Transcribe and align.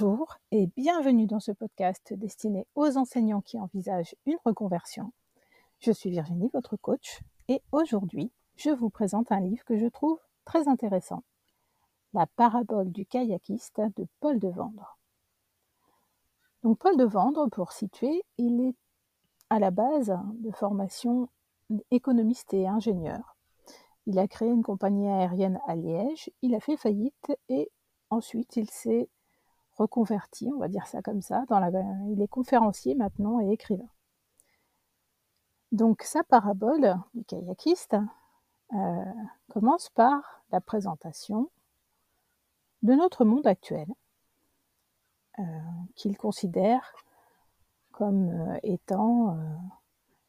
Bonjour 0.00 0.36
et 0.52 0.68
bienvenue 0.76 1.26
dans 1.26 1.40
ce 1.40 1.50
podcast 1.50 2.12
destiné 2.12 2.68
aux 2.76 2.96
enseignants 2.96 3.40
qui 3.40 3.58
envisagent 3.58 4.14
une 4.26 4.36
reconversion. 4.44 5.12
Je 5.80 5.90
suis 5.90 6.10
Virginie, 6.10 6.50
votre 6.52 6.76
coach, 6.76 7.20
et 7.48 7.62
aujourd'hui, 7.72 8.30
je 8.54 8.70
vous 8.70 8.90
présente 8.90 9.32
un 9.32 9.40
livre 9.40 9.64
que 9.64 9.76
je 9.76 9.86
trouve 9.86 10.20
très 10.44 10.68
intéressant. 10.68 11.24
La 12.12 12.26
parabole 12.26 12.92
du 12.92 13.06
kayakiste 13.06 13.80
de 13.96 14.06
Paul 14.20 14.38
de 14.38 14.46
Vendre. 14.46 14.98
Donc 16.62 16.78
Paul 16.78 16.96
de 16.96 17.04
Vendre, 17.04 17.48
pour 17.48 17.72
situer, 17.72 18.22
il 18.36 18.60
est 18.60 18.76
à 19.50 19.58
la 19.58 19.72
base 19.72 20.16
de 20.34 20.52
formation 20.52 21.28
économiste 21.90 22.54
et 22.54 22.68
ingénieur. 22.68 23.36
Il 24.06 24.20
a 24.20 24.28
créé 24.28 24.48
une 24.48 24.62
compagnie 24.62 25.08
aérienne 25.08 25.58
à 25.66 25.74
Liège, 25.74 26.30
il 26.42 26.54
a 26.54 26.60
fait 26.60 26.76
faillite 26.76 27.32
et 27.48 27.72
ensuite 28.10 28.54
il 28.54 28.70
s'est 28.70 29.08
reconverti, 29.78 30.50
on 30.54 30.58
va 30.58 30.68
dire 30.68 30.86
ça 30.86 31.02
comme 31.02 31.22
ça. 31.22 31.44
Il 32.08 32.20
est 32.20 32.28
conférencier 32.28 32.94
maintenant 32.94 33.40
et 33.40 33.52
écrivain. 33.52 33.88
Donc 35.72 36.02
sa 36.02 36.24
parabole 36.24 36.96
du 37.14 37.24
kayakiste 37.24 37.96
euh, 38.74 39.04
commence 39.48 39.90
par 39.90 40.42
la 40.50 40.60
présentation 40.60 41.50
de 42.82 42.94
notre 42.94 43.24
monde 43.24 43.46
actuel, 43.46 43.86
euh, 45.38 45.42
qu'il 45.94 46.16
considère 46.16 46.92
comme 47.92 48.30
euh, 48.30 48.58
étant 48.62 49.38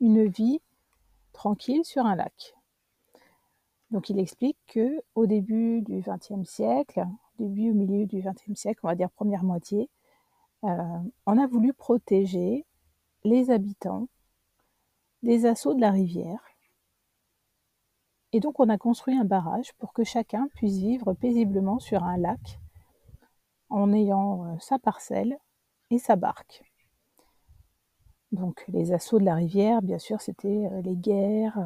une 0.00 0.26
vie 0.26 0.60
tranquille 1.32 1.84
sur 1.84 2.06
un 2.06 2.16
lac. 2.16 2.56
Donc 3.90 4.10
il 4.10 4.18
explique 4.18 4.58
que 4.66 5.02
au 5.14 5.26
début 5.26 5.82
du 5.82 6.00
XXe 6.00 6.48
siècle, 6.48 7.04
début 7.40 7.70
au 7.70 7.74
milieu 7.74 8.06
du 8.06 8.20
XXe 8.20 8.58
siècle, 8.58 8.80
on 8.82 8.88
va 8.88 8.94
dire 8.94 9.10
première 9.10 9.44
moitié, 9.44 9.88
euh, 10.64 10.98
on 11.26 11.38
a 11.38 11.46
voulu 11.46 11.72
protéger 11.72 12.66
les 13.24 13.50
habitants 13.50 14.08
des 15.22 15.46
assauts 15.46 15.74
de 15.74 15.80
la 15.80 15.90
rivière. 15.90 16.40
Et 18.32 18.40
donc 18.40 18.60
on 18.60 18.68
a 18.68 18.78
construit 18.78 19.16
un 19.16 19.24
barrage 19.24 19.72
pour 19.78 19.92
que 19.92 20.04
chacun 20.04 20.48
puisse 20.54 20.78
vivre 20.78 21.14
paisiblement 21.14 21.78
sur 21.78 22.04
un 22.04 22.16
lac 22.16 22.60
en 23.70 23.92
ayant 23.92 24.44
euh, 24.44 24.56
sa 24.60 24.78
parcelle 24.78 25.38
et 25.90 25.98
sa 25.98 26.16
barque. 26.16 26.62
Donc 28.32 28.64
les 28.68 28.92
assauts 28.92 29.18
de 29.18 29.24
la 29.24 29.34
rivière, 29.34 29.82
bien 29.82 29.98
sûr, 29.98 30.20
c'était 30.20 30.68
euh, 30.70 30.82
les 30.82 30.96
guerres, 30.96 31.58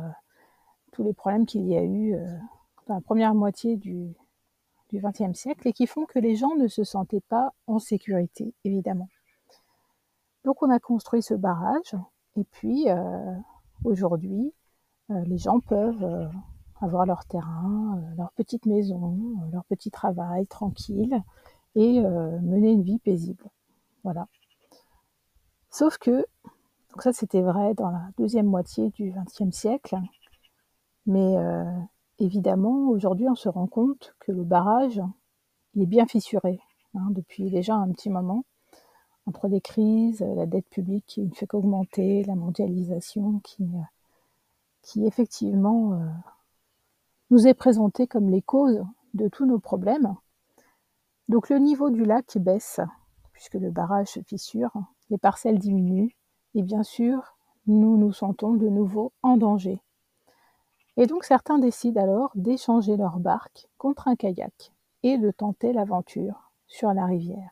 tous 0.93 1.03
les 1.03 1.13
problèmes 1.13 1.45
qu'il 1.45 1.67
y 1.67 1.77
a 1.77 1.85
eu 1.85 2.17
dans 2.87 2.95
la 2.95 3.01
première 3.01 3.35
moitié 3.35 3.77
du, 3.77 4.15
du 4.95 5.01
XXe 5.01 5.37
siècle 5.37 5.67
et 5.67 5.73
qui 5.73 5.87
font 5.87 6.07
que 6.07 6.19
les 6.19 6.37
gens 6.37 6.55
ne 6.57 6.69
se 6.69 6.85
sentaient 6.85 7.23
pas 7.29 7.53
en 7.67 7.79
sécurité, 7.79 8.55
évidemment. 8.65 9.09
Donc 10.45 10.63
on 10.63 10.71
a 10.71 10.79
construit 10.79 11.23
ce 11.23 11.35
barrage 11.35 11.97
et 12.37 12.45
puis 12.45 12.89
euh, 12.89 13.35
aujourd'hui, 13.83 14.53
euh, 15.11 15.21
les 15.25 15.39
gens 15.39 15.59
peuvent 15.61 16.05
euh, 16.05 16.29
avoir 16.81 17.07
leur 17.07 17.25
terrain, 17.25 18.01
leur 18.17 18.31
petite 18.33 18.67
maison, 18.67 19.19
leur 19.53 19.65
petit 19.65 19.91
travail 19.91 20.47
tranquille 20.47 21.23
et 21.75 22.01
mener 22.01 22.71
une 22.71 22.85
vie 22.85 23.01
paisible. 23.01 23.51
Voilà. 24.05 24.29
Sauf 25.71 25.99
que, 25.99 26.25
donc 26.91 27.03
ça 27.03 27.13
c'était 27.13 27.43
vrai 27.43 27.75
dans 27.75 27.91
la 27.91 28.11
deuxième 28.17 28.47
moitié 28.47 28.91
du 28.91 29.13
XXe 29.13 29.51
siècle, 29.51 29.97
mais 31.07 31.35
Évidemment, 32.19 32.89
aujourd'hui, 32.89 33.29
on 33.29 33.35
se 33.35 33.49
rend 33.49 33.67
compte 33.67 34.15
que 34.21 34.33
le 34.33 34.45
barrage, 34.45 35.01
est 35.77 35.87
bien 35.87 36.07
fissuré 36.07 36.61
hein, 36.95 37.09
depuis 37.11 37.51
déjà 37.51 37.75
un 37.75 37.91
petit 37.91 38.11
moment, 38.11 38.45
entre 39.27 39.49
les 39.49 39.61
crises, 39.61 40.21
la 40.21 40.47
dette 40.47 40.69
publique 40.69 41.05
qui 41.07 41.23
ne 41.23 41.35
fait 41.35 41.47
qu'augmenter, 41.47 42.23
la 42.25 42.35
mondialisation 42.35 43.41
qui, 43.41 43.65
euh, 43.65 45.07
effectivement 45.07 45.95
euh, 45.95 46.07
nous 47.31 47.47
est 47.47 47.55
présentée 47.55 48.07
comme 48.07 48.31
les 48.31 48.43
causes 48.43 48.85
de 49.15 49.29
tous 49.29 49.47
nos 49.47 49.59
problèmes. 49.59 50.15
Donc 51.29 51.49
le 51.49 51.59
niveau 51.59 51.91
du 51.91 52.05
lac 52.05 52.37
baisse, 52.39 52.81
puisque 53.33 53.55
le 53.55 53.71
barrage 53.71 54.09
se 54.09 54.21
fissure, 54.21 54.73
les 55.11 55.19
parcelles 55.19 55.59
diminuent, 55.59 56.15
et 56.55 56.63
bien 56.63 56.83
sûr, 56.83 57.37
nous 57.67 57.97
nous 57.97 58.13
sentons 58.13 58.53
de 58.53 58.69
nouveau 58.69 59.13
en 59.23 59.37
danger. 59.37 59.81
Et 60.97 61.07
donc 61.07 61.25
certains 61.25 61.59
décident 61.59 62.03
alors 62.03 62.31
d'échanger 62.35 62.97
leur 62.97 63.19
barque 63.19 63.69
contre 63.79 64.09
un 64.09 64.17
kayak 64.17 64.73
et 65.03 65.19
de 65.19 65.31
tenter 65.31 65.73
l'aventure 65.73 66.51
sur 66.67 66.93
la 66.95 67.05
rivière. 67.07 67.51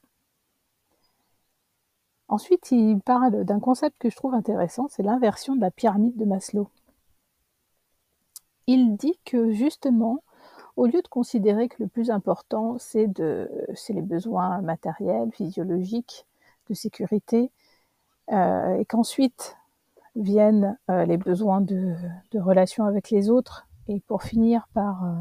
Ensuite, 2.28 2.70
il 2.70 3.00
parle 3.00 3.44
d'un 3.44 3.60
concept 3.60 3.98
que 3.98 4.08
je 4.08 4.16
trouve 4.16 4.34
intéressant, 4.34 4.88
c'est 4.88 5.02
l'inversion 5.02 5.54
de 5.54 5.60
la 5.60 5.70
pyramide 5.70 6.16
de 6.16 6.24
Maslow. 6.24 6.70
Il 8.66 8.96
dit 8.96 9.18
que 9.26 9.52
justement, 9.52 10.22
au 10.76 10.86
lieu 10.86 11.02
de 11.02 11.08
considérer 11.08 11.68
que 11.68 11.82
le 11.82 11.88
plus 11.88 12.10
important, 12.10 12.78
c'est 12.78 13.08
les 13.18 14.02
besoins 14.02 14.62
matériels, 14.62 15.30
physiologiques, 15.32 16.24
de 16.70 16.74
sécurité, 16.74 17.50
euh, 18.30 18.78
et 18.78 18.84
qu'ensuite 18.86 19.56
viennent 20.14 20.78
euh, 20.90 21.04
les 21.04 21.16
besoins 21.16 21.60
de, 21.60 21.94
relations 22.34 22.84
avec 22.84 23.10
les 23.10 23.30
autres 23.30 23.66
et 23.88 24.00
pour 24.00 24.22
finir 24.22 24.68
par 24.74 25.04
euh, 25.04 25.14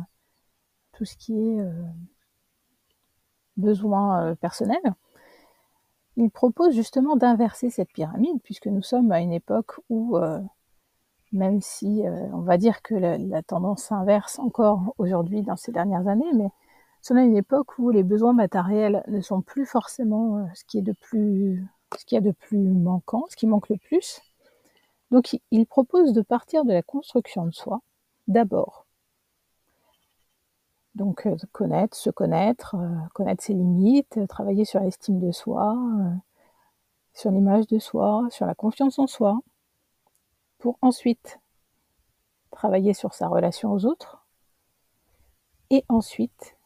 tout 0.94 1.06
ce 1.06 1.16
qui 1.16 1.34
est 1.34 1.62
euh, 1.62 1.72
besoin 3.58 4.36
personnel. 4.36 4.82
Il 6.18 6.30
propose 6.30 6.76
justement 6.76 7.16
d'inverser 7.16 7.70
cette 7.70 7.92
pyramide 7.92 8.42
puisque 8.44 8.68
nous 8.68 8.82
sommes 8.82 9.12
à 9.12 9.22
une 9.22 9.32
époque 9.32 9.80
où 9.90 10.18
même 11.32 11.62
si 11.62 12.04
on 12.34 12.42
va 12.42 12.58
dire 12.58 12.82
que 12.82 12.96
la, 12.96 13.42
tendance 13.44 13.84
s'inverse 13.84 14.38
encore 14.40 14.94
aujourd'hui 14.98 15.42
dans 15.42 15.56
ces 15.56 15.72
dernières 15.72 16.08
années, 16.08 16.32
mais 16.34 16.50
nous 17.02 17.18
à 17.18 17.24
une 17.24 17.38
époque 17.38 17.78
où 17.80 17.92
les 17.92 18.04
besoins 18.04 18.34
matériels 18.34 19.04
ne 19.08 19.22
sont 19.22 19.42
plus 19.42 19.66
forcément 19.66 20.48
ce 20.54 20.66
qui 20.66 20.80
est 20.80 20.84
de 20.84 20.94
plus, 20.94 21.66
ce 21.98 22.06
qui 22.06 22.18
a 22.18 22.22
de 22.22 22.32
plus 22.32 22.58
manquant, 22.58 23.26
ce 23.30 23.38
qui 23.38 23.48
manque 23.48 23.70
le 23.70 23.78
plus, 23.78 24.22
donc 25.12 25.38
il 25.52 25.68
propose 25.68 26.14
de 26.14 26.22
partir 26.22 26.64
de 26.66 26.72
la 26.74 26.82
construction 26.82 27.46
de 27.46 27.52
soi 27.52 27.82
d'abord. 28.28 28.88
Donc 30.96 31.26
euh, 31.26 31.36
connaître, 31.52 31.96
se 31.96 32.10
connaître, 32.10 32.76
euh, 32.76 32.96
connaître 33.14 33.44
ses 33.44 33.54
limites, 33.54 34.20
travailler 34.28 34.66
sur 34.66 34.80
l'estime 34.80 35.20
de 35.20 35.32
soi, 35.32 35.74
euh, 35.74 36.16
sur 37.14 37.32
l'image 37.32 37.68
de 37.68 37.80
soi, 37.80 38.28
sur 38.30 38.46
la 38.46 38.56
confiance 38.56 39.00
en 39.00 39.08
soi, 39.08 39.40
pour 40.58 40.78
ensuite 40.82 41.40
travailler 42.52 42.94
sur 42.94 43.14
sa 43.14 43.28
relation 43.28 43.72
aux 43.72 43.86
autres, 43.86 44.26
et 45.70 45.86
ensuite 45.88 46.58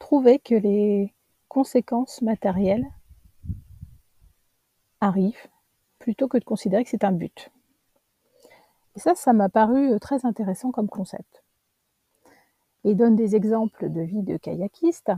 trouver 0.00 0.40
que 0.40 0.56
les 0.56 1.14
conséquences 1.46 2.22
matérielles 2.22 2.86
arrivent 5.00 5.48
plutôt 6.02 6.26
que 6.26 6.36
de 6.36 6.44
considérer 6.44 6.82
que 6.82 6.90
c'est 6.90 7.04
un 7.04 7.12
but. 7.12 7.52
Et 8.96 8.98
ça, 8.98 9.14
ça 9.14 9.32
m'a 9.32 9.48
paru 9.48 9.92
euh, 9.92 9.98
très 10.00 10.26
intéressant 10.26 10.72
comme 10.72 10.88
concept. 10.88 11.44
Il 12.82 12.96
donne 12.96 13.14
des 13.14 13.36
exemples 13.36 13.88
de 13.88 14.00
vie 14.00 14.22
de 14.22 14.36
kayakistes. 14.36 15.12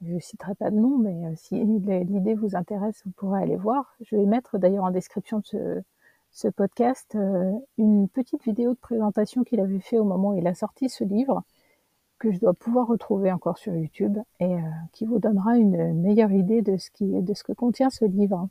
Je 0.00 0.14
ne 0.14 0.18
citerai 0.18 0.54
pas 0.54 0.70
de 0.70 0.76
nom, 0.76 0.96
mais 0.96 1.26
euh, 1.26 1.34
si 1.36 1.62
l'idée 1.62 2.34
vous 2.34 2.56
intéresse, 2.56 3.02
vous 3.04 3.12
pourrez 3.12 3.42
aller 3.42 3.56
voir. 3.56 3.94
Je 4.00 4.16
vais 4.16 4.24
mettre 4.24 4.56
d'ailleurs 4.56 4.84
en 4.84 4.90
description 4.90 5.42
de 5.52 5.84
ce, 6.30 6.48
podcast 6.48 7.14
euh, 7.14 7.52
une 7.76 8.08
petite 8.08 8.42
vidéo 8.44 8.70
de 8.72 8.78
présentation 8.78 9.44
qu'il 9.44 9.60
avait 9.60 9.80
fait 9.80 9.98
au 9.98 10.04
moment 10.04 10.30
où 10.30 10.38
il 10.38 10.46
a 10.46 10.54
sorti 10.54 10.88
ce 10.88 11.04
livre, 11.04 11.42
que 12.18 12.32
je 12.32 12.40
dois 12.40 12.54
pouvoir 12.54 12.86
retrouver 12.86 13.30
encore 13.30 13.58
sur 13.58 13.76
YouTube 13.76 14.16
et 14.40 14.56
qui 14.92 15.04
vous 15.04 15.18
donnera 15.18 15.56
une 15.56 15.92
meilleure 16.00 16.32
idée 16.32 16.62
de 16.62 16.78
ce, 16.78 16.90
qui, 16.90 17.06
de 17.06 17.34
ce 17.34 17.44
que 17.44 17.52
contient 17.52 17.90
ce 17.90 18.06
livre. 18.06 18.48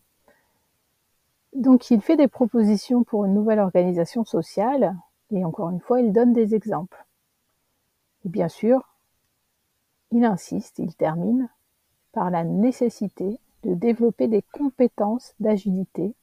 Donc 1.57 1.89
il 1.89 2.01
fait 2.01 2.17
des 2.17 2.27
propositions 2.27 3.03
pour 3.03 3.25
une 3.25 3.33
nouvelle 3.33 3.59
organisation 3.59 4.23
sociale, 4.23 4.95
et 5.31 5.43
encore 5.43 5.71
une 5.71 5.79
fois, 5.79 5.99
il 5.99 6.13
donne 6.13 6.31
des 6.31 6.53
exemples. 6.53 7.03
Et 8.23 8.29
bien 8.29 8.47
sûr, 8.47 8.95
il 10.11 10.23
insiste, 10.23 10.77
il 10.77 10.93
termine 10.93 11.49
par 12.11 12.29
la 12.29 12.43
nécessité 12.43 13.39
de 13.63 13.73
développer 13.73 14.27
des 14.27 14.43
compétences 14.43 15.33
d'agilité 15.39 16.13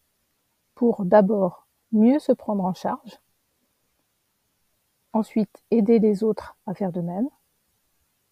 pour 0.77 1.05
d'abord 1.05 1.67
mieux 1.91 2.21
se 2.21 2.31
prendre 2.31 2.65
en 2.65 2.73
charge, 2.73 3.19
ensuite 5.13 5.65
aider 5.73 5.99
les 5.99 6.23
autres 6.23 6.57
à 6.69 6.75
faire 6.75 6.93
de 6.93 7.01
même, 7.01 7.29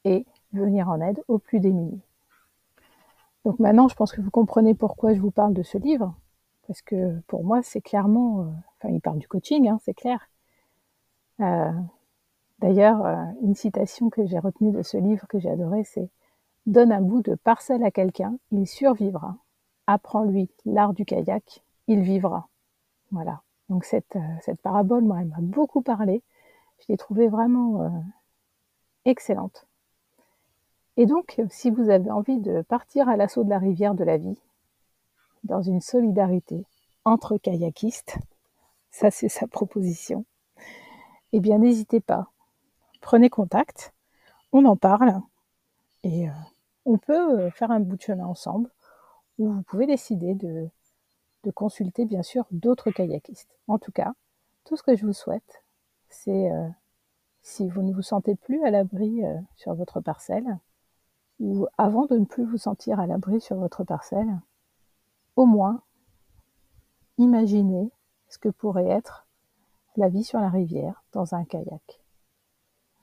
et 0.05 0.25
venir 0.53 0.89
en 0.89 1.01
aide 1.01 1.25
aux 1.27 1.39
plus 1.39 1.59
démunis. 1.59 2.01
Donc 3.45 3.59
maintenant, 3.59 3.89
je 3.89 3.97
pense 3.97 4.13
que 4.13 4.21
vous 4.21 4.31
comprenez 4.31 4.75
pourquoi 4.75 5.15
je 5.15 5.21
vous 5.21 5.33
parle 5.33 5.53
de 5.53 5.65
ce 5.65 5.79
livre. 5.79 6.15
Parce 6.73 6.81
que 6.81 7.21
pour 7.27 7.45
moi, 7.45 7.63
c'est 7.63 7.83
clairement, 7.83 8.41
euh, 8.41 8.45
enfin, 8.79 8.95
il 8.95 9.03
parle 9.03 9.19
du 9.19 9.29
coaching, 9.29 9.69
hein, 9.69 9.79
c'est 9.85 9.93
clair. 9.93 10.27
Euh, 11.41 11.71
d'ailleurs, 12.61 13.05
euh, 13.05 13.27
une 13.43 13.55
citation 13.55 14.09
que 14.09 14.25
j'ai 14.25 14.39
retenue 14.39 14.73
de 14.73 14.81
ce 14.81 14.97
livre 14.97 15.27
que 15.29 15.39
j'ai 15.39 15.51
adoré, 15.51 15.85
c'est 15.85 16.09
Donne 16.65 16.91
un 16.91 17.03
bout 17.03 17.21
de 17.21 17.35
parcelle 17.35 17.85
à 17.85 17.91
quelqu'un, 17.91 18.39
il 18.53 18.67
survivra. 18.67 19.37
Apprends-lui 19.87 20.49
l'art 20.65 20.95
du 20.95 21.05
kayak, 21.05 21.63
il 21.89 22.01
vivra. 22.01 22.49
Voilà. 23.11 23.43
Donc 23.69 23.85
cette, 23.85 24.17
parabole, 24.63 25.05
moi, 25.05 25.19
elle 25.21 25.29
m'a 25.29 25.41
beaucoup 25.41 25.83
parlé. 25.83 26.23
Je 26.79 26.87
l'ai 26.89 26.97
trouvée 26.97 27.29
vraiment 27.29 28.03
excellente. 29.05 29.67
Et 30.97 31.05
donc, 31.05 31.39
si 31.51 31.71
vous 31.71 31.91
avez 31.91 32.11
envie 32.11 32.39
de 32.39 32.63
partir 32.63 33.11
à 33.11 33.19
l'assaut 33.19 33.45
de 33.45 33.51
la 33.51 33.59
rivière 33.59 33.95
de 33.95 34.05
la 34.05 34.17
vie, 34.17 34.39
dans 35.45 35.63
une 35.63 35.81
solidarité 35.81 36.65
entre 37.05 37.37
kayakistes, 37.37 38.19
ça 38.91 39.11
c'est 39.11 39.29
sa 39.29 39.47
proposition, 39.47 40.25
eh 41.33 41.41
bien 41.41 41.59
n'hésitez 41.59 42.01
pas. 42.01 42.29
Prenez 43.01 43.31
contact, 43.31 43.93
on 44.53 44.65
en 44.65 44.77
parle 44.77 45.21
et 46.05 46.29
euh, 46.29 46.33
on 46.85 46.99
peut 46.99 47.41
euh, 47.41 47.51
faire 47.51 47.71
un 47.71 47.81
bout 47.81 47.97
de 47.97 48.03
chemin 48.03 48.27
ensemble 48.27 48.71
ou 49.39 49.51
vous 49.51 49.63
pouvez 49.63 49.87
décider 49.87 50.35
de, 50.35 50.69
consulter 51.55 52.05
bien 52.05 52.23
sûr 52.23 52.47
d'autres 52.53 52.91
kayakistes. 52.93 53.59
En 53.67 53.79
tout 53.79 53.91
cas, 53.91 54.13
tout 54.65 54.77
ce 54.77 54.83
que 54.85 54.95
je 54.95 55.05
vous 55.05 55.13
souhaite, 55.13 55.65
c'est 56.09 56.53
euh, 56.53 56.69
si 57.43 57.69
vous 57.69 57.83
ne 57.83 57.93
vous 57.93 58.03
sentez 58.03 58.37
plus 58.37 58.63
à 58.65 58.71
l'abri 58.71 59.23
sur 59.57 59.75
votre 59.75 60.01
parcelle, 60.01 60.59
ou 61.41 61.67
avant 61.77 62.07
de 62.07 62.17
ne 62.17 62.25
plus 62.25 62.45
vous 62.45 62.59
sentir 62.59 63.01
à 63.01 63.09
l'abri 63.09 63.41
sur 63.41 63.57
votre 63.57 63.83
parcelle, 63.83 64.39
au 65.37 65.47
moins 65.47 65.83
imaginez 67.19 67.91
ce 68.29 68.39
que 68.39 68.49
pourrait 68.49 68.89
être 68.89 69.27
la 69.97 70.09
vie 70.09 70.25
sur 70.25 70.41
la 70.41 70.49
rivière 70.49 71.05
dans 71.13 71.35
un 71.35 71.45
kayak. 71.45 72.01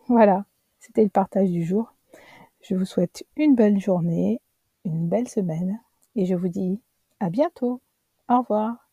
Voilà, 0.08 0.46
c'était 0.80 1.04
le 1.04 1.10
partage 1.10 1.52
du 1.52 1.64
jour. 1.64 1.94
Je 2.62 2.76
vous 2.76 2.86
souhaite 2.86 3.26
une 3.36 3.56
belle 3.56 3.80
journée, 3.80 4.42
une 4.86 5.08
belle 5.08 5.30
semaine 5.30 5.80
et 6.16 6.26
je 6.26 6.36
vous 6.36 6.50
dis 6.50 6.82
à 7.20 7.30
bientôt. 7.30 7.82
Au 8.28 8.40
revoir. 8.40 8.89